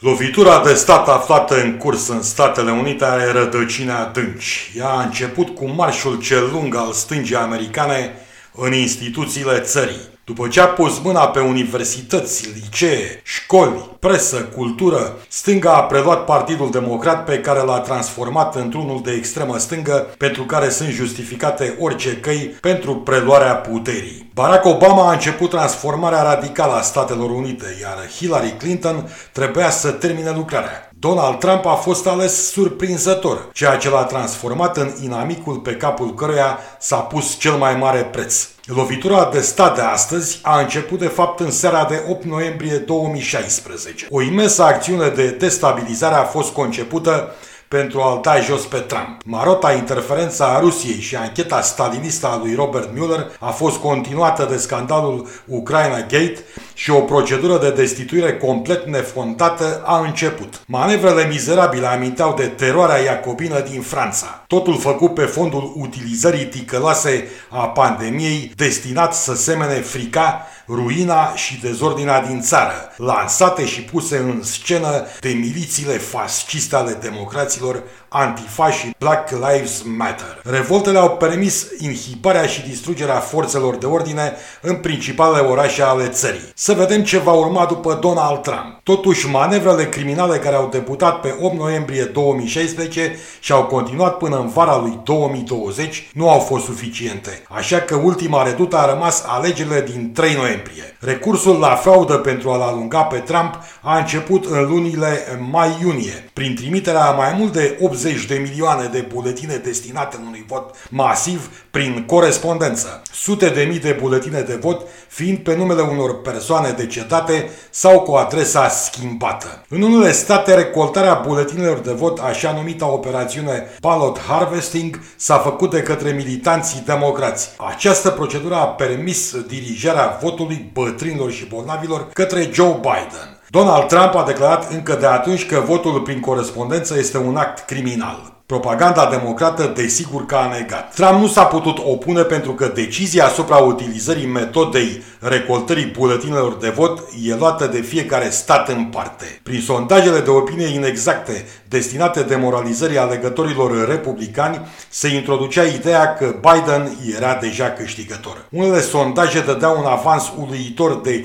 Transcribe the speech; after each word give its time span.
Lovitura 0.00 0.62
de 0.62 0.74
stat 0.74 1.08
aflată 1.08 1.62
în 1.62 1.76
curs 1.76 2.08
în 2.08 2.22
Statele 2.22 2.70
Unite 2.70 3.04
are 3.04 3.32
rădăcini 3.32 3.90
adânci. 3.90 4.72
Ea 4.76 4.88
a 4.88 5.02
început 5.02 5.54
cu 5.54 5.68
marșul 5.68 6.20
cel 6.20 6.50
lung 6.52 6.74
al 6.74 6.92
stângii 6.92 7.36
americane 7.36 8.14
în 8.54 8.72
instituțiile 8.72 9.60
țării. 9.60 10.17
După 10.28 10.48
ce 10.48 10.60
a 10.60 10.66
pus 10.66 10.98
mâna 10.98 11.28
pe 11.28 11.40
universități, 11.40 12.48
licee, 12.54 13.20
școli, 13.24 13.90
presă, 13.98 14.36
cultură, 14.36 15.16
stânga 15.28 15.74
a 15.74 15.82
preluat 15.82 16.24
Partidul 16.24 16.70
Democrat 16.70 17.24
pe 17.24 17.40
care 17.40 17.60
l-a 17.60 17.78
transformat 17.78 18.54
într-unul 18.54 19.00
de 19.04 19.12
extremă 19.12 19.58
stângă 19.58 20.06
pentru 20.18 20.42
care 20.42 20.68
sunt 20.68 20.88
justificate 20.88 21.76
orice 21.78 22.16
căi 22.16 22.56
pentru 22.60 22.96
preluarea 22.96 23.54
puterii. 23.54 24.30
Barack 24.34 24.64
Obama 24.64 25.08
a 25.08 25.12
început 25.12 25.50
transformarea 25.50 26.22
radicală 26.22 26.72
a 26.72 26.80
Statelor 26.80 27.30
Unite, 27.30 27.76
iar 27.80 28.08
Hillary 28.18 28.54
Clinton 28.58 29.08
trebuia 29.32 29.70
să 29.70 29.90
termine 29.90 30.30
lucrarea. 30.30 30.87
Donald 31.00 31.38
Trump 31.38 31.66
a 31.66 31.74
fost 31.74 32.06
ales 32.06 32.50
surprinzător, 32.50 33.48
ceea 33.52 33.76
ce 33.76 33.90
l-a 33.90 34.04
transformat 34.04 34.76
în 34.76 34.92
inamicul 35.02 35.56
pe 35.56 35.72
capul 35.72 36.14
căruia 36.14 36.58
s-a 36.78 36.96
pus 36.96 37.36
cel 37.38 37.52
mai 37.52 37.76
mare 37.76 38.04
preț. 38.04 38.48
Lovitura 38.64 39.30
de 39.32 39.40
stat 39.40 39.74
de 39.74 39.80
astăzi 39.80 40.38
a 40.42 40.60
început 40.60 40.98
de 40.98 41.06
fapt 41.06 41.40
în 41.40 41.50
seara 41.50 41.84
de 41.84 42.04
8 42.08 42.24
noiembrie 42.24 42.76
2016. 42.76 44.06
O 44.10 44.22
imensă 44.22 44.62
acțiune 44.62 45.08
de 45.08 45.30
destabilizare 45.30 46.14
a 46.14 46.24
fost 46.24 46.52
concepută 46.52 47.34
pentru 47.68 48.00
a-l 48.00 48.20
da 48.22 48.40
jos 48.40 48.64
pe 48.64 48.76
Trump. 48.78 49.20
Marota 49.24 49.72
interferența 49.72 50.44
a 50.44 50.60
Rusiei 50.60 51.00
și 51.00 51.16
ancheta 51.16 51.60
stalinistă 51.60 52.26
a 52.26 52.38
lui 52.42 52.54
Robert 52.54 52.88
Mueller 52.96 53.30
a 53.40 53.50
fost 53.50 53.76
continuată 53.76 54.46
de 54.50 54.56
scandalul 54.56 55.28
Ucraina 55.46 55.98
Gate 55.98 56.44
și 56.74 56.90
o 56.90 57.00
procedură 57.00 57.58
de 57.58 57.70
destituire 57.70 58.36
complet 58.36 58.86
nefondată 58.86 59.82
a 59.84 59.98
început. 59.98 60.60
Manevrele 60.66 61.26
mizerabile 61.26 61.86
aminteau 61.86 62.34
de 62.34 62.46
teroarea 62.46 62.98
iacobină 62.98 63.60
din 63.60 63.80
Franța. 63.80 64.44
Totul 64.46 64.78
făcut 64.78 65.14
pe 65.14 65.22
fondul 65.24 65.72
utilizării 65.76 66.44
ticăloase 66.44 67.28
a 67.48 67.66
pandemiei 67.66 68.52
destinat 68.56 69.14
să 69.14 69.34
semene 69.34 69.74
frica 69.74 70.46
ruina 70.68 71.34
și 71.34 71.60
dezordinea 71.60 72.20
din 72.20 72.40
țară, 72.40 72.92
lansate 72.96 73.66
și 73.66 73.82
puse 73.82 74.16
în 74.16 74.42
scenă 74.42 75.06
de 75.20 75.28
milițiile 75.28 75.98
fasciste 75.98 76.76
ale 76.76 76.98
democraților 77.00 77.82
antifași 78.08 78.90
Black 78.98 79.30
Lives 79.30 79.82
Matter. 79.96 80.40
Revoltele 80.44 80.98
au 80.98 81.16
permis 81.16 81.66
inhibarea 81.78 82.46
și 82.46 82.68
distrugerea 82.68 83.18
forțelor 83.18 83.76
de 83.76 83.86
ordine 83.86 84.32
în 84.60 84.74
principalele 84.74 85.48
orașe 85.48 85.82
ale 85.82 86.08
țării. 86.08 86.52
Să 86.54 86.72
vedem 86.72 87.02
ce 87.02 87.18
va 87.18 87.32
urma 87.32 87.64
după 87.64 87.98
Donald 88.00 88.42
Trump. 88.42 88.80
Totuși, 88.82 89.28
manevrele 89.28 89.88
criminale 89.88 90.38
care 90.38 90.56
au 90.56 90.68
debutat 90.68 91.20
pe 91.20 91.34
8 91.40 91.58
noiembrie 91.58 92.04
2016 92.04 93.16
și 93.40 93.52
au 93.52 93.64
continuat 93.64 94.16
până 94.16 94.38
în 94.38 94.48
vara 94.48 94.78
lui 94.78 95.00
2020 95.04 96.10
nu 96.12 96.30
au 96.30 96.38
fost 96.38 96.64
suficiente, 96.64 97.42
așa 97.48 97.80
că 97.80 97.94
ultima 97.94 98.42
redută 98.42 98.76
a 98.76 98.90
rămas 98.92 99.24
alegerile 99.26 99.86
din 99.90 100.12
3 100.12 100.34
noiembrie. 100.34 100.57
Recursul 101.00 101.58
la 101.58 101.74
fraudă 101.74 102.14
pentru 102.14 102.50
a-l 102.50 102.60
alunga 102.60 103.02
pe 103.02 103.18
Trump 103.18 103.58
a 103.82 103.98
început 103.98 104.44
în 104.44 104.68
lunile 104.68 105.38
mai-iunie, 105.50 106.30
prin 106.32 106.54
trimiterea 106.54 107.04
a 107.04 107.12
mai 107.12 107.34
mult 107.38 107.52
de 107.52 107.78
80 107.80 108.24
de 108.24 108.34
milioane 108.34 108.88
de 108.92 109.06
buletine 109.12 109.56
destinate 109.56 110.16
unui 110.26 110.44
vot 110.48 110.74
masiv 110.90 111.50
prin 111.70 112.04
corespondență, 112.06 113.02
sute 113.12 113.48
de 113.48 113.62
mii 113.62 113.78
de 113.78 113.96
buletine 114.00 114.40
de 114.40 114.54
vot 114.60 114.86
fiind 115.08 115.38
pe 115.38 115.56
numele 115.56 115.82
unor 115.82 116.20
persoane 116.20 116.70
decetate 116.70 117.50
sau 117.70 118.00
cu 118.00 118.12
adresa 118.12 118.68
schimbată. 118.68 119.64
În 119.68 119.82
unele 119.82 120.12
state, 120.12 120.54
recoltarea 120.54 121.22
buletinelor 121.26 121.78
de 121.78 121.92
vot, 121.92 122.18
așa 122.18 122.52
numita 122.52 122.86
operațiune 122.86 123.66
ballot 123.80 124.20
harvesting, 124.20 125.00
s-a 125.16 125.38
făcut 125.38 125.70
de 125.70 125.82
către 125.82 126.10
militanții 126.10 126.82
democrați. 126.84 127.50
Această 127.56 128.10
procedură 128.10 128.54
a 128.54 128.66
permis 128.66 129.36
dirijarea 129.46 130.18
votului 130.22 130.47
bătrânilor 130.72 131.30
și 131.30 131.46
bolnavilor 131.46 132.08
către 132.12 132.50
Joe 132.52 132.80
Biden. 132.80 133.40
Donald 133.48 133.86
Trump 133.86 134.14
a 134.14 134.24
declarat 134.26 134.72
încă 134.72 134.96
de 135.00 135.06
atunci 135.06 135.46
că 135.46 135.62
votul 135.66 136.00
prin 136.00 136.20
corespondență 136.20 136.98
este 136.98 137.18
un 137.18 137.36
act 137.36 137.66
criminal. 137.66 138.36
Propaganda 138.46 139.08
democrată 139.10 139.72
desigur 139.76 140.26
că 140.26 140.34
a 140.34 140.56
negat. 140.58 140.94
Trump 140.94 141.20
nu 141.20 141.26
s-a 141.26 141.44
putut 141.44 141.78
opune 141.78 142.22
pentru 142.22 142.52
că 142.52 142.70
decizia 142.74 143.24
asupra 143.24 143.56
utilizării 143.56 144.26
metodei 144.26 145.02
recoltării 145.20 145.86
buletinelor 145.86 146.56
de 146.56 146.68
vot 146.68 146.98
e 147.24 147.34
luată 147.34 147.66
de 147.66 147.80
fiecare 147.80 148.28
stat 148.28 148.68
în 148.68 148.84
parte. 148.84 149.40
Prin 149.42 149.60
sondajele 149.60 150.20
de 150.20 150.30
opinie 150.30 150.66
inexacte 150.66 151.46
destinate 151.68 152.22
demoralizării 152.22 152.98
alegătorilor 152.98 153.88
republicani, 153.88 154.66
se 154.88 155.08
introducea 155.08 155.62
ideea 155.62 156.14
că 156.14 156.34
Biden 156.40 156.96
era 157.16 157.34
deja 157.34 157.70
câștigător. 157.70 158.46
Unele 158.50 158.80
sondaje 158.80 159.40
dădeau 159.40 159.78
un 159.78 159.86
avans 159.86 160.32
uluitor 160.38 161.00
de 161.00 161.22
15-16% 161.22 161.24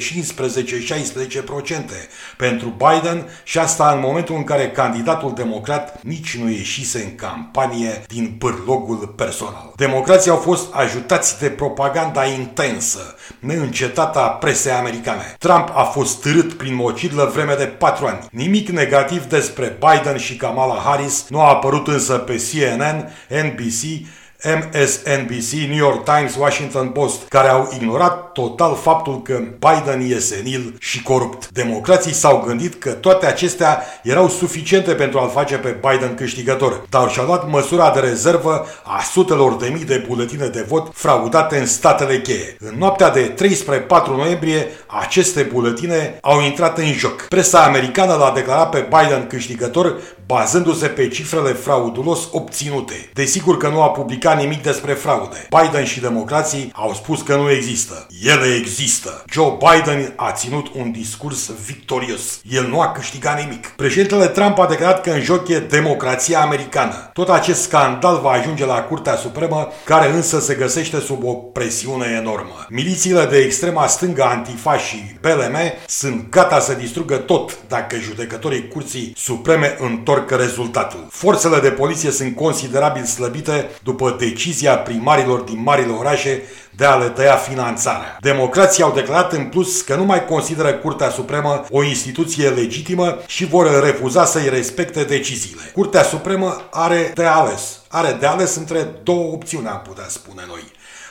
pentru 2.38 2.74
Biden 2.78 3.26
și 3.44 3.59
asta 3.59 3.92
în 3.96 4.00
momentul 4.03 4.36
în 4.36 4.44
care 4.44 4.70
candidatul 4.70 5.34
democrat 5.36 6.00
nici 6.02 6.38
nu 6.38 6.50
ieșise 6.50 7.03
în 7.03 7.16
campanie 7.16 8.03
din 8.08 8.36
pârlogul 8.40 9.14
personal. 9.16 9.74
Democrații 9.76 10.32
au 10.32 10.38
fost 10.38 10.74
ajutați 10.74 11.40
de 11.40 11.50
propaganda 11.50 12.26
intensă, 12.26 13.16
neîncetată 13.40 13.83
a 14.16 14.30
presei 14.30 14.72
americane. 14.72 15.36
Trump 15.40 15.72
a 15.76 15.84
fost 15.84 16.22
târât 16.22 16.54
prin 16.54 16.76
mocidlă 16.76 17.32
vreme 17.34 17.56
de 17.56 17.66
patru 17.66 18.06
ani. 18.06 18.20
Nimic 18.32 18.70
negativ 18.70 19.26
despre 19.26 19.78
Biden 19.80 20.18
și 20.18 20.36
Kamala 20.36 20.82
Harris 20.86 21.26
nu 21.30 21.40
a 21.42 21.50
apărut 21.50 21.88
însă 21.88 22.14
pe 22.14 22.36
CNN, 22.36 23.12
NBC, 23.28 24.08
MSNBC, 24.44 25.52
New 25.68 25.78
York 25.78 26.04
Times, 26.04 26.36
Washington 26.36 26.88
Post, 26.88 27.28
care 27.28 27.48
au 27.48 27.70
ignorat 27.80 28.31
total 28.31 28.76
faptul 28.76 29.22
că 29.22 29.34
Biden 29.34 30.12
e 30.12 30.20
senil 30.20 30.76
și 30.80 31.04
corupt. 31.04 31.50
Democrații 31.50 32.14
s-au 32.14 32.44
gândit 32.48 32.76
că 32.76 32.92
toate 32.92 33.26
acestea 33.26 33.84
erau 34.03 34.28
suficiente 34.30 34.94
pentru 34.94 35.20
a-l 35.20 35.30
face 35.30 35.56
pe 35.56 35.78
Biden 35.90 36.16
câștigător, 36.16 36.86
dar 36.90 37.09
și-au 37.09 37.26
luat 37.26 37.50
măsura 37.50 37.92
de 37.92 38.00
rezervă 38.00 38.66
a 38.84 39.02
sutelor 39.02 39.56
de 39.56 39.68
mii 39.74 39.86
de 39.86 40.06
buletine 40.08 40.48
de 40.48 40.66
vot 40.68 40.92
fraudate 40.94 41.58
în 41.58 41.66
statele 41.66 42.22
cheie. 42.22 42.58
În 42.59 42.78
noaptea 42.78 43.09
de 43.09 43.22
3 43.22 43.53
spre 43.53 43.78
4 43.78 44.16
noiembrie, 44.16 44.68
aceste 44.88 45.42
buletine 45.42 46.18
au 46.22 46.42
intrat 46.42 46.78
în 46.78 46.94
joc. 46.94 47.22
Presa 47.22 47.64
americană 47.64 48.14
l-a 48.14 48.32
declarat 48.36 48.70
pe 48.70 48.88
Biden 48.90 49.28
câștigător 49.28 49.96
bazându-se 50.25 50.88
pe 50.88 51.07
cifrele 51.07 51.53
fraudulos 51.53 52.28
obținute. 52.31 53.09
Desigur 53.13 53.57
că 53.57 53.67
nu 53.67 53.81
a 53.81 53.89
publicat 53.89 54.39
nimic 54.39 54.63
despre 54.63 54.94
fraude. 54.94 55.47
Biden 55.61 55.85
și 55.85 56.00
democrații 56.00 56.72
au 56.73 56.94
spus 56.94 57.22
că 57.22 57.35
nu 57.35 57.51
există. 57.51 58.07
Ele 58.23 58.56
există. 58.56 59.23
Joe 59.31 59.57
Biden 59.57 60.13
a 60.16 60.31
ținut 60.31 60.67
un 60.75 60.91
discurs 60.91 61.51
victorios. 61.66 62.41
El 62.50 62.67
nu 62.67 62.79
a 62.79 62.91
câștigat 62.91 63.39
nimic. 63.39 63.67
Președintele 63.67 64.28
Trump 64.28 64.59
a 64.59 64.67
declarat 64.67 65.01
că 65.01 65.09
în 65.09 65.22
joc 65.22 65.47
e 65.47 65.59
democrația 65.59 66.41
americană. 66.41 67.09
Tot 67.13 67.29
acest 67.29 67.61
scandal 67.61 68.19
va 68.22 68.29
ajunge 68.29 68.66
la 68.66 68.81
Curtea 68.81 69.16
Supremă, 69.16 69.67
care 69.85 70.11
însă 70.11 70.40
se 70.40 70.53
găsește 70.53 71.00
sub 71.00 71.23
o 71.23 71.34
presiune 71.34 72.17
enormă. 72.19 72.66
Milițiile 72.69 73.25
de 73.25 73.38
extrema 73.38 73.88
stângă, 73.88 74.23
Antifa 74.23 74.78
și 74.78 75.16
BLM 75.22 75.57
sunt 75.88 76.29
gata 76.29 76.59
să 76.59 76.73
distrugă 76.73 77.16
tot 77.16 77.57
dacă 77.67 77.95
judecătorii 77.95 78.67
Curții 78.67 79.13
Supreme 79.16 79.78
întorc 79.79 80.12
întorcă 80.13 80.44
rezultatul. 80.44 81.07
Forțele 81.09 81.59
de 81.59 81.69
poliție 81.69 82.12
sunt 82.12 82.35
considerabil 82.35 83.03
slăbite 83.03 83.69
după 83.84 84.16
decizia 84.19 84.78
primarilor 84.78 85.40
din 85.40 85.62
marile 85.63 85.91
orașe 85.91 86.41
de 86.75 86.85
a 86.85 86.96
le 86.96 87.09
tăia 87.09 87.35
finanțarea. 87.35 88.18
Democrații 88.19 88.84
au 88.84 88.91
declarat 88.94 89.34
în 89.34 89.46
plus 89.46 89.81
că 89.81 89.96
nu 89.96 90.03
mai 90.03 90.25
consideră 90.25 90.73
Curtea 90.73 91.09
Supremă 91.09 91.66
o 91.69 91.84
instituție 91.84 92.50
legitimă 92.50 93.18
și 93.28 93.46
vor 93.46 93.84
refuza 93.84 94.26
să-i 94.26 94.49
respecte 94.49 95.03
deciziile. 95.03 95.61
Curtea 95.73 96.03
Supremă 96.03 96.67
are 96.72 97.11
de 97.16 97.26
ales. 97.26 97.82
Are 97.88 98.17
de 98.20 98.26
ales 98.26 98.55
între 98.55 98.88
două 99.03 99.32
opțiuni, 99.34 99.67
am 99.67 99.82
putea 99.88 100.05
spune 100.08 100.43
noi 100.47 100.64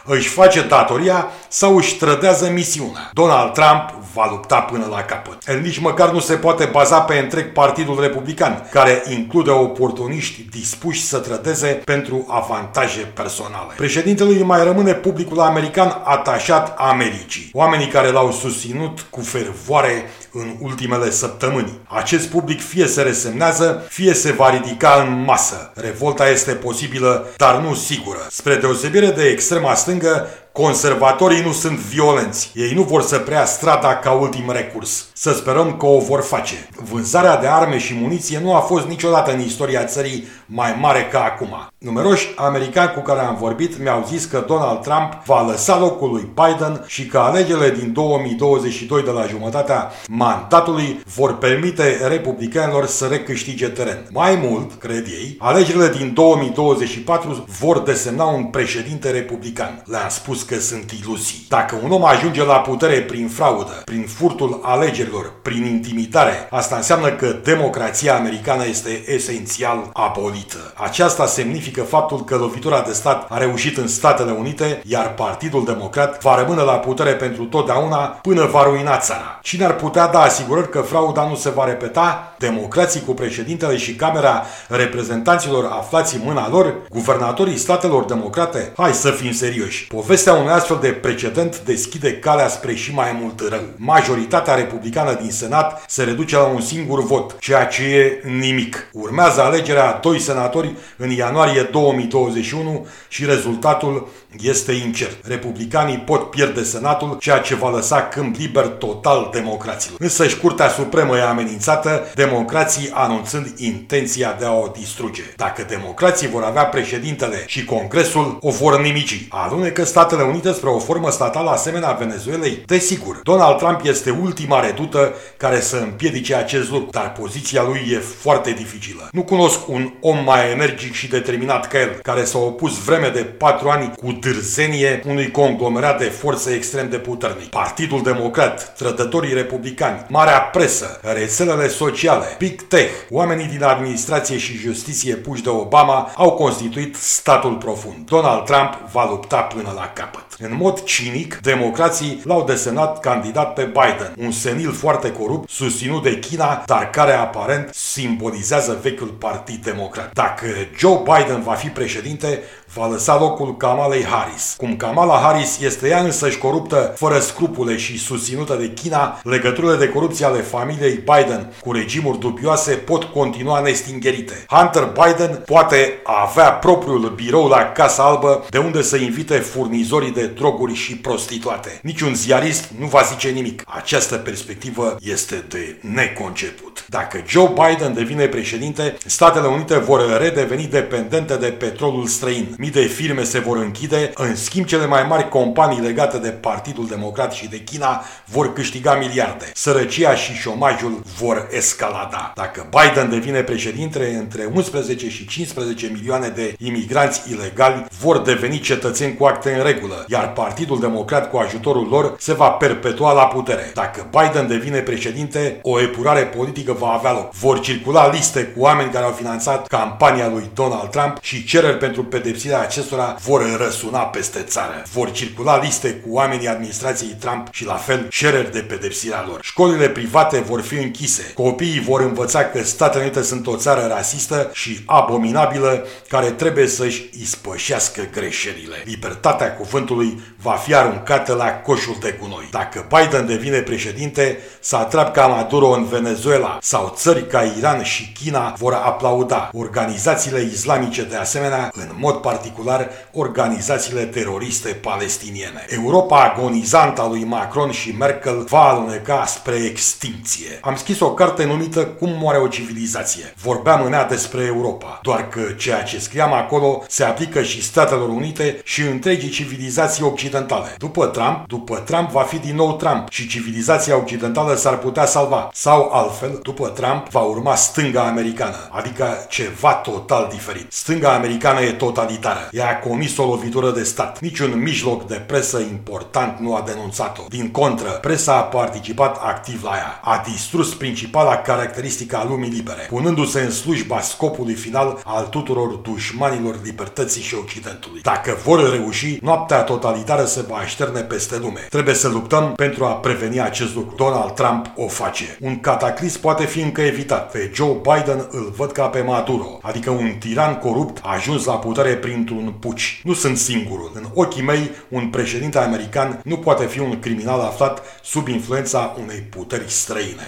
își 0.05 0.29
face 0.29 0.63
datoria 0.63 1.27
sau 1.49 1.77
își 1.77 1.97
trădează 1.97 2.51
misiunea. 2.51 3.11
Donald 3.13 3.53
Trump 3.53 3.95
va 4.15 4.29
lupta 4.31 4.61
până 4.61 4.87
la 4.91 5.03
capăt. 5.03 5.39
El 5.47 5.61
nici 5.61 5.79
măcar 5.79 6.11
nu 6.11 6.21
se 6.21 6.35
poate 6.35 6.65
baza 6.65 7.01
pe 7.01 7.19
întreg 7.19 7.53
Partidul 7.53 8.01
Republican, 8.01 8.69
care 8.71 9.03
include 9.11 9.51
oportuniști 9.51 10.47
dispuși 10.51 11.05
să 11.05 11.19
trădeze 11.19 11.67
pentru 11.67 12.27
avantaje 12.29 13.01
personale. 13.15 13.73
Președintelui 13.77 14.43
mai 14.43 14.65
rămâne 14.65 14.93
publicul 14.93 15.41
american 15.41 16.01
atașat 16.05 16.75
Americii, 16.79 17.51
oamenii 17.53 17.87
care 17.87 18.11
l-au 18.11 18.33
susținut 18.33 19.07
cu 19.11 19.21
fervoare 19.21 20.11
în 20.33 20.57
ultimele 20.61 21.11
săptămâni. 21.11 21.81
Acest 21.89 22.29
public 22.29 22.63
fie 22.63 22.87
se 22.87 23.03
resemnează, 23.03 23.87
fie 23.89 24.15
se 24.15 24.33
va 24.33 24.51
ridica 24.51 25.05
în 25.07 25.25
masă. 25.25 25.73
Revolta 25.75 26.29
este 26.29 26.53
posibilă, 26.53 27.27
dar 27.37 27.61
nu 27.61 27.75
sigură. 27.75 28.27
Spre 28.31 28.57
deosebire 28.57 29.11
de 29.11 29.29
extrema 29.29 29.75
stângă, 29.75 30.29
Conservatorii 30.53 31.43
nu 31.43 31.53
sunt 31.53 31.79
violenți. 31.79 32.51
Ei 32.55 32.73
nu 32.75 32.83
vor 32.83 33.03
să 33.03 33.19
preia 33.19 33.45
strada 33.45 33.97
ca 33.97 34.11
ultim 34.11 34.51
recurs. 34.51 35.07
Să 35.13 35.33
sperăm 35.33 35.77
că 35.77 35.87
o 35.87 35.99
vor 35.99 36.21
face. 36.21 36.69
Vânzarea 36.91 37.37
de 37.37 37.47
arme 37.47 37.79
și 37.79 37.95
muniție 38.01 38.41
nu 38.43 38.55
a 38.55 38.59
fost 38.59 38.87
niciodată 38.87 39.33
în 39.33 39.41
istoria 39.41 39.85
țării 39.85 40.25
mai 40.47 40.77
mare 40.81 41.09
ca 41.13 41.23
acum. 41.23 41.69
Numeroși 41.79 42.29
americani 42.37 42.93
cu 42.93 43.01
care 43.01 43.21
am 43.21 43.37
vorbit 43.41 43.83
mi-au 43.83 44.05
zis 44.09 44.25
că 44.25 44.45
Donald 44.47 44.81
Trump 44.81 45.23
va 45.25 45.47
lăsa 45.47 45.79
locul 45.79 46.11
lui 46.11 46.29
Biden 46.35 46.85
și 46.87 47.07
că 47.07 47.19
alegerile 47.19 47.71
din 47.71 47.93
2022 47.93 49.03
de 49.03 49.11
la 49.11 49.27
jumătatea 49.27 49.91
mandatului 50.09 51.01
vor 51.15 51.39
permite 51.39 52.07
republicanilor 52.09 52.87
să 52.87 53.07
recâștige 53.07 53.69
teren. 53.69 54.09
Mai 54.11 54.41
mult, 54.43 54.73
cred 54.79 55.07
ei, 55.07 55.37
alegerile 55.39 55.89
din 55.89 56.13
2024 56.15 57.45
vor 57.61 57.79
desemna 57.79 58.25
un 58.25 58.45
președinte 58.45 59.11
republican. 59.11 59.83
Le-am 59.87 60.09
spus 60.09 60.42
că 60.43 60.61
sunt 60.61 60.91
iluzii. 60.91 61.47
Dacă 61.49 61.79
un 61.83 61.91
om 61.91 62.05
ajunge 62.05 62.45
la 62.45 62.55
putere 62.55 63.01
prin 63.01 63.29
fraudă, 63.29 63.83
prin 63.85 64.07
furtul 64.07 64.61
alegerilor, 64.63 65.33
prin 65.43 65.65
intimidare, 65.65 66.49
asta 66.51 66.77
înseamnă 66.77 67.09
că 67.09 67.37
democrația 67.45 68.17
americană 68.17 68.67
este 68.67 69.05
esențial 69.07 69.91
abolită. 69.93 70.73
Aceasta 70.75 71.27
semnifică 71.27 71.83
faptul 71.83 72.25
că 72.25 72.37
lovitura 72.37 72.81
de 72.81 72.93
stat 72.93 73.27
a 73.31 73.39
reușit 73.39 73.77
în 73.77 73.89
Statele 73.89 74.31
Unite, 74.39 74.83
iar 74.85 75.15
Partidul 75.15 75.65
Democrat 75.65 76.23
va 76.23 76.37
rămâne 76.43 76.63
la 76.63 76.73
putere 76.73 77.15
pentru 77.15 77.45
totdeauna 77.45 77.99
până 77.99 78.45
va 78.45 78.63
ruina 78.63 78.97
țara. 78.97 79.39
Cine 79.43 79.65
ar 79.65 79.75
putea 79.75 80.07
da 80.07 80.21
asigurări 80.21 80.71
că 80.71 80.81
frauda 80.81 81.29
nu 81.29 81.35
se 81.35 81.51
va 81.51 81.65
repeta? 81.65 82.35
Democrații 82.39 83.03
cu 83.07 83.13
președintele 83.15 83.77
și 83.77 83.95
Camera 83.95 84.43
reprezentanților 84.69 85.65
aflați 85.65 86.15
în 86.17 86.21
mâna 86.25 86.49
lor, 86.49 86.75
guvernatorii 86.91 87.57
statelor 87.57 88.05
democrate? 88.05 88.73
Hai 88.77 88.93
să 88.93 89.11
fim 89.11 89.33
serioși. 89.33 89.87
Povestea 89.87 90.32
unui 90.33 90.53
astfel 90.53 90.79
de 90.81 90.89
precedent 90.89 91.61
deschide 91.61 92.13
calea 92.13 92.49
spre 92.49 92.75
și 92.75 92.95
mai 92.95 93.19
mult 93.21 93.41
rău. 93.49 93.63
Majoritatea 93.77 94.55
republicană 94.55 95.19
din 95.21 95.31
Senat 95.31 95.85
se 95.89 96.03
reduce 96.03 96.37
la 96.37 96.45
un 96.45 96.61
singur 96.61 97.05
vot, 97.05 97.39
ceea 97.39 97.65
ce 97.65 97.83
e 97.83 98.29
nimic. 98.29 98.89
Urmează 98.93 99.43
alegerea 99.43 99.89
a 99.89 99.99
doi 100.03 100.19
senatori 100.19 100.75
în 100.97 101.11
ianuarie 101.11 101.63
2021 101.63 102.87
și 103.09 103.25
rezultatul 103.25 104.09
este 104.41 104.73
incert. 104.73 105.27
Republicanii 105.27 105.99
pot 105.99 106.31
pierde 106.31 106.63
Senatul, 106.63 107.17
ceea 107.21 107.39
ce 107.39 107.55
va 107.55 107.71
lăsa 107.71 108.03
câmp 108.03 108.37
liber 108.37 108.67
total 108.67 109.29
democraților. 109.33 109.97
Însă 110.01 110.27
și 110.27 110.39
Curtea 110.39 110.69
Supremă 110.69 111.17
e 111.17 111.23
amenințată, 111.23 112.07
democrații 112.15 112.91
anunțând 112.93 113.53
intenția 113.57 114.37
de 114.39 114.45
a 114.45 114.53
o 114.53 114.71
distruge. 114.79 115.23
Dacă 115.37 115.67
democrații 115.69 116.29
vor 116.29 116.43
avea 116.43 116.65
președintele 116.65 117.45
și 117.47 117.65
Congresul, 117.65 118.39
o 118.41 118.51
vor 118.51 118.81
nimici. 118.81 119.27
Alunecă 119.29 119.85
Statele 119.85 120.22
Unite 120.23 120.53
spre 120.53 120.69
o 120.69 120.79
formă 120.79 121.11
statală 121.11 121.51
asemenea 121.51 121.97
Venezuelei? 121.99 122.63
Desigur, 122.67 123.21
Donald 123.23 123.59
Trump 123.59 123.81
este 123.85 124.11
ultima 124.23 124.61
redută 124.61 125.15
care 125.37 125.61
să 125.61 125.77
împiedice 125.77 126.35
acest 126.35 126.71
lucru, 126.71 126.89
dar 126.91 127.13
poziția 127.13 127.63
lui 127.63 127.89
e 127.93 127.99
foarte 127.99 128.51
dificilă. 128.51 129.09
Nu 129.13 129.23
cunosc 129.23 129.69
un 129.69 129.93
om 130.01 130.25
mai 130.25 130.51
energic 130.51 130.93
și 130.95 131.09
determinat 131.09 131.69
ca 131.69 131.81
el, 131.81 131.99
care 132.03 132.25
s-a 132.25 132.39
opus 132.39 132.85
vreme 132.85 133.09
de 133.09 133.21
patru 133.21 133.69
ani 133.69 133.93
cu 133.97 134.13
târzenie 134.13 135.03
unui 135.07 135.31
conglomerat 135.31 135.99
de 135.99 136.05
forțe 136.05 136.51
extrem 136.53 136.91
de 136.91 136.97
puternic. 136.97 137.49
Partidul 137.49 138.03
Democrat, 138.03 138.77
trădătorii 138.77 139.35
republicani, 139.35 140.07
marea 140.09 140.41
presă, 140.41 141.01
rețelele 141.03 141.69
sociale, 141.69 142.27
Big 142.39 142.63
Tech, 142.63 142.91
oamenii 143.11 143.47
din 143.47 143.63
administrație 143.63 144.39
și 144.39 144.57
justiție 144.57 145.15
puși 145.15 145.43
de 145.43 145.49
Obama 145.49 146.13
au 146.17 146.31
constituit 146.31 146.97
statul 146.97 147.55
profund. 147.55 148.09
Donald 148.09 148.45
Trump 148.45 148.79
va 148.93 149.07
lupta 149.09 149.37
până 149.37 149.73
la 149.77 149.91
capăt. 150.13 150.51
În 150.51 150.57
mod 150.57 150.83
cinic, 150.83 151.39
democrații 151.43 152.21
l-au 152.25 152.45
desemnat 152.45 153.01
candidat 153.01 153.53
pe 153.53 153.63
Biden, 153.63 154.15
un 154.19 154.31
senil 154.31 154.73
foarte 154.73 155.13
corupt, 155.13 155.51
susținut 155.51 156.03
de 156.03 156.19
China, 156.19 156.63
dar 156.67 156.91
care 156.91 157.13
aparent 157.13 157.75
simbolizează 157.75 158.79
vechiul 158.83 159.09
partid 159.09 159.65
democrat. 159.65 160.13
Dacă 160.13 160.47
Joe 160.79 161.03
Biden 161.05 161.43
va 161.43 161.53
fi 161.53 161.69
președinte, 161.69 162.43
va 162.75 162.87
lăsa 162.87 163.19
locul 163.19 163.57
Kamalei 163.57 164.05
Harris. 164.05 164.55
Cum 164.57 164.77
Kamala 164.77 165.19
Harris 165.19 165.61
este 165.61 165.89
ea 165.89 166.01
însăși 166.01 166.39
coruptă, 166.39 166.93
fără 166.97 167.19
scrupule 167.19 167.77
și 167.77 167.99
susținută 167.99 168.55
de 168.55 168.73
China, 168.83 169.21
legăturile 169.23 169.77
de 169.77 169.89
corupție 169.89 170.27
ale 170.27 170.41
familiei 170.41 170.95
Biden 170.95 171.53
cu 171.61 171.73
regimuri 171.73 172.19
dubioase 172.19 172.73
pot 172.73 173.05
continua 173.05 173.61
nestingerite. 173.61 174.45
Hunter 174.49 174.93
Biden 174.93 175.43
poate 175.47 176.01
avea 176.05 176.51
propriul 176.53 177.13
birou 177.15 177.49
la 177.49 177.65
Casa 177.65 178.03
Albă 178.03 178.45
de 178.51 178.59
unde 178.59 178.83
să 178.83 178.97
invite 178.97 179.35
furnizorii 179.35 180.13
de 180.13 180.27
droguri 180.27 180.75
și 180.75 180.97
prostituate. 180.97 181.81
Niciun 181.83 182.15
ziarist 182.15 182.69
nu 182.79 182.87
va 182.87 183.03
zice 183.03 183.29
nimic. 183.29 183.63
Această 183.67 184.17
perspectivă 184.17 184.97
este 185.01 185.45
de 185.49 185.79
neconceput. 185.81 186.85
Dacă 186.89 187.23
Joe 187.27 187.49
Biden 187.49 187.95
devine 187.95 188.27
președinte, 188.27 188.97
Statele 189.07 189.47
Unite 189.47 189.79
vor 189.79 190.19
redeveni 190.19 190.67
dependente 190.67 191.37
de 191.37 191.47
petrolul 191.47 192.07
străin 192.07 192.55
mii 192.63 192.71
de 192.71 192.81
firme 192.87 193.23
se 193.23 193.39
vor 193.39 193.57
închide, 193.57 194.11
în 194.15 194.37
schimb 194.37 194.67
cele 194.67 194.87
mai 194.87 195.07
mari 195.09 195.29
companii 195.29 195.81
legate 195.81 196.19
de 196.19 196.29
Partidul 196.29 196.87
Democrat 196.87 197.33
și 197.33 197.49
de 197.49 197.61
China 197.61 198.05
vor 198.25 198.53
câștiga 198.53 198.95
miliarde. 198.95 199.51
Sărăcia 199.55 200.15
și 200.15 200.33
șomajul 200.33 201.03
vor 201.19 201.49
escalada. 201.51 202.33
Dacă 202.35 202.69
Biden 202.71 203.11
devine 203.11 203.43
președinte, 203.43 204.17
între 204.19 204.51
11 204.55 205.09
și 205.09 205.27
15 205.27 205.91
milioane 205.93 206.29
de 206.29 206.55
imigranți 206.59 207.23
ilegali 207.31 207.87
vor 208.01 208.19
deveni 208.19 208.59
cetățeni 208.61 209.17
cu 209.17 209.25
acte 209.25 209.55
în 209.55 209.63
regulă, 209.63 210.05
iar 210.09 210.33
Partidul 210.33 210.81
Democrat 210.81 211.31
cu 211.31 211.37
ajutorul 211.37 211.89
lor 211.89 212.15
se 212.19 212.33
va 212.33 212.49
perpetua 212.49 213.13
la 213.13 213.27
putere. 213.27 213.71
Dacă 213.75 214.07
Biden 214.11 214.47
devine 214.47 214.79
președinte, 214.79 215.59
o 215.63 215.81
epurare 215.81 216.23
politică 216.23 216.73
va 216.73 216.89
avea 216.89 217.13
loc. 217.13 217.33
Vor 217.33 217.61
circula 217.61 218.11
liste 218.11 218.43
cu 218.43 218.61
oameni 218.61 218.91
care 218.91 219.05
au 219.05 219.13
finanțat 219.13 219.67
campania 219.67 220.29
lui 220.29 220.51
Donald 220.55 220.91
Trump 220.91 221.19
și 221.21 221.45
cereri 221.45 221.79
pentru 221.79 222.05
pedepsirea 222.05 222.51
Folosirea 222.53 222.61
acestora 222.61 223.17
vor 223.25 223.57
răsuna 223.57 223.99
peste 223.99 224.41
țară. 224.41 224.83
Vor 224.93 225.11
circula 225.11 225.63
liste 225.63 225.91
cu 225.91 226.15
oamenii 226.15 226.49
administrației 226.49 227.17
Trump 227.19 227.49
și 227.51 227.65
la 227.65 227.75
fel 227.75 228.07
cereri 228.11 228.53
de 228.53 228.59
pedepsirea 228.59 229.25
lor. 229.29 229.39
Școlile 229.43 229.89
private 229.89 230.39
vor 230.39 230.61
fi 230.61 230.75
închise. 230.75 231.33
Copiii 231.35 231.81
vor 231.81 232.01
învăța 232.01 232.45
că 232.45 232.63
Statele 232.63 233.03
Unite 233.03 233.23
sunt 233.23 233.47
o 233.47 233.57
țară 233.57 233.87
rasistă 233.89 234.51
și 234.53 234.81
abominabilă 234.87 235.87
care 236.09 236.31
trebuie 236.31 236.67
să-și 236.67 237.11
ispășească 237.21 238.03
greșelile. 238.13 238.77
Libertatea 238.85 239.57
cuvântului 239.57 240.23
va 240.43 240.53
fi 240.53 240.75
aruncată 240.75 241.35
la 241.35 241.53
coșul 241.53 241.97
de 242.01 242.19
gunoi. 242.21 242.49
Dacă 242.51 242.87
Biden 242.89 243.27
devine 243.27 243.59
președinte, 243.59 244.39
să 244.61 244.77
atrap 244.77 245.13
ca 245.15 245.27
Maduro 245.27 245.69
în 245.69 245.85
Venezuela 245.85 246.59
sau 246.63 246.93
țări 246.97 247.27
ca 247.27 247.43
Iran 247.59 247.83
și 247.83 248.13
China 248.23 248.55
vor 248.59 248.73
aplauda. 248.73 249.51
Organizațiile 249.53 250.41
islamice 250.41 251.05
de 251.05 251.17
asemenea, 251.17 251.71
în 251.75 251.89
mod 251.99 252.15
particular, 252.15 252.41
particular 252.43 252.91
organizațiile 253.13 254.03
teroriste 254.03 254.69
palestiniene. 254.69 255.67
Europa 255.69 256.23
agonizantă 256.23 257.01
a 257.03 257.09
lui 257.09 257.25
Macron 257.25 257.71
și 257.71 257.95
Merkel 257.99 258.45
va 258.49 258.69
aluneca 258.69 259.25
spre 259.27 259.55
extinție. 259.55 260.59
Am 260.61 260.77
scris 260.77 261.01
o 261.01 261.15
carte 261.15 261.45
numită 261.45 261.87
Cum 261.87 262.11
moare 262.21 262.39
o 262.39 262.47
civilizație. 262.47 263.35
Vorbeam 263.43 263.85
în 263.85 263.93
ea 263.93 264.05
despre 264.05 264.45
Europa, 264.45 264.99
doar 265.03 265.29
că 265.29 265.41
ceea 265.41 265.83
ce 265.83 265.99
scriam 265.99 266.33
acolo 266.33 266.83
se 266.89 267.05
aplică 267.05 267.43
și 267.43 267.63
Statelor 267.63 268.09
Unite 268.09 268.61
și 268.65 268.81
întregii 268.81 269.31
civilizații 269.31 270.05
occidentale. 270.05 270.75
După 270.79 271.07
Trump, 271.07 271.47
după 271.47 271.77
Trump 271.77 272.11
va 272.11 272.23
fi 272.23 272.39
din 272.39 272.55
nou 272.55 272.77
Trump 272.77 273.11
și 273.11 273.29
civilizația 273.29 273.97
occidentală 273.97 274.55
s-ar 274.55 274.79
putea 274.79 275.07
salva. 275.07 275.49
Sau 275.53 275.91
altfel, 275.93 276.39
după 276.43 276.69
Trump 276.69 277.09
va 277.09 277.21
urma 277.21 277.55
stânga 277.55 278.03
americană, 278.03 278.69
adică 278.71 279.27
ceva 279.29 279.73
total 279.73 280.29
diferit. 280.31 280.73
Stânga 280.73 281.13
americană 281.13 281.61
e 281.61 281.73
totalitară 281.73 282.32
militară. 282.33 282.49
Ea 282.53 282.69
a 282.69 282.89
comis 282.89 283.17
o 283.17 283.25
lovitură 283.25 283.71
de 283.71 283.83
stat. 283.83 284.21
Niciun 284.21 284.63
mijloc 284.63 285.07
de 285.07 285.23
presă 285.27 285.59
important 285.59 286.39
nu 286.39 286.55
a 286.55 286.65
denunțat-o. 286.67 287.23
Din 287.29 287.51
contră, 287.51 287.89
presa 287.89 288.37
a 288.37 288.41
participat 288.41 289.21
activ 289.23 289.65
la 289.65 289.71
ea. 289.77 290.01
A 290.03 290.23
distrus 290.33 290.75
principala 290.75 291.37
caracteristică 291.37 292.17
a 292.17 292.25
lumii 292.25 292.51
libere, 292.51 292.87
punându-se 292.89 293.41
în 293.41 293.51
slujba 293.51 294.01
scopului 294.01 294.55
final 294.55 295.01
al 295.05 295.25
tuturor 295.25 295.69
dușmanilor 295.69 296.55
libertății 296.65 297.23
și 297.23 297.35
Occidentului. 297.35 298.01
Dacă 298.01 298.39
vor 298.45 298.71
reuși, 298.71 299.19
noaptea 299.21 299.63
totalitară 299.63 300.25
se 300.25 300.45
va 300.49 300.57
așterne 300.57 301.01
peste 301.01 301.39
lume. 301.39 301.67
Trebuie 301.69 301.95
să 301.95 302.09
luptăm 302.09 302.53
pentru 302.57 302.85
a 302.85 302.93
preveni 302.93 303.41
acest 303.41 303.75
lucru. 303.75 303.95
Donald 303.97 304.31
Trump 304.31 304.67
o 304.77 304.89
face. 304.89 305.37
Un 305.41 305.61
cataclism 305.61 306.21
poate 306.21 306.45
fi 306.45 306.61
încă 306.61 306.81
evitat. 306.81 307.31
Pe 307.31 307.51
Joe 307.55 307.77
Biden 307.83 308.27
îl 308.31 308.53
văd 308.57 308.73
ca 308.73 308.87
pe 308.87 309.01
Maduro, 309.01 309.59
adică 309.63 309.91
un 309.91 310.15
tiran 310.19 310.59
corupt 310.59 311.01
ajuns 311.03 311.45
la 311.45 311.53
putere 311.55 311.95
prin 311.95 312.12
printr-un 312.13 312.55
puci. 312.61 313.01
Nu 313.05 313.15
sunt 313.15 313.37
singurul. 313.37 313.91
În 313.95 314.07
ochii 314.15 314.43
mei, 314.43 314.71
un 314.89 315.09
președinte 315.09 315.59
american 315.59 316.21
nu 316.25 316.37
poate 316.37 316.67
fi 316.67 316.79
un 316.81 316.99
criminal 316.99 317.41
aflat 317.41 318.01
sub 318.03 318.29
influența 318.29 318.97
unei 319.03 319.19
puteri 319.19 319.71
străine. 319.71 320.27